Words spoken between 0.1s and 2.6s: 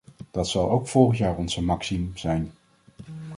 Dat zal ook volgend jaar onze maxime zijn.